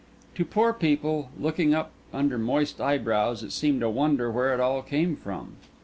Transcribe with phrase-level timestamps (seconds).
[0.33, 4.81] To poor people, looking up under moist eyebrows, it seemed a wonder where it all
[4.81, 5.57] came from.